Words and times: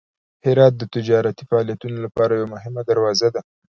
هرات 0.45 0.73
د 0.77 0.83
تجارتي 0.95 1.43
فعالیتونو 1.49 1.97
لپاره 2.05 2.31
یوه 2.33 2.51
مهمه 2.55 2.81
دروازه 2.89 3.27
ده. 3.35 3.41